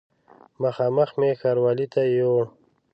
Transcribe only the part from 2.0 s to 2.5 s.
یووړ.